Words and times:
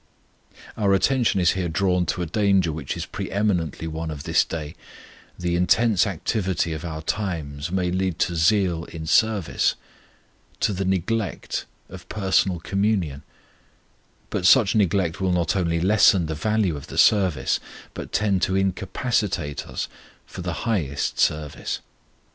Our 0.77 0.95
attention 0.95 1.39
is 1.39 1.51
here 1.51 1.69
drawn 1.69 2.07
to 2.07 2.23
a 2.23 2.25
danger 2.25 2.71
which 2.71 2.97
is 2.97 3.05
pre 3.05 3.29
eminently 3.29 3.85
one 3.87 4.09
of 4.09 4.23
this 4.23 4.43
day: 4.43 4.73
the 5.37 5.55
intense 5.55 6.07
activity 6.07 6.73
of 6.73 6.83
our 6.83 7.03
times 7.03 7.71
may 7.71 7.91
lead 7.91 8.17
to 8.25 8.35
zeal 8.35 8.85
in 8.85 9.05
service, 9.05 9.75
to 10.61 10.73
the 10.73 10.85
neglect 10.85 11.67
of 11.87 12.09
personal 12.09 12.59
communion; 12.59 13.21
but 14.31 14.47
such 14.47 14.73
neglect 14.73 15.21
will 15.21 15.31
not 15.33 15.55
only 15.55 15.79
lessen 15.79 16.25
the 16.25 16.33
value 16.33 16.75
of 16.75 16.87
the 16.87 16.97
service, 16.97 17.59
but 17.93 18.11
tend 18.11 18.41
to 18.41 18.55
incapacitate 18.55 19.67
us 19.67 19.87
for 20.25 20.41
the 20.41 20.53
highest 20.65 21.19
service. 21.19 21.79